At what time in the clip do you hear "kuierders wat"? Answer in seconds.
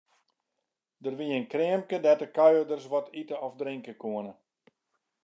2.37-3.07